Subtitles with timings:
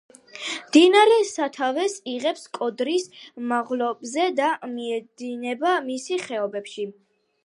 [0.67, 3.05] მდინარე სათავეს იღებს კოდრის
[3.51, 6.87] მაღლობზე და მიედინება მის ხეობებში.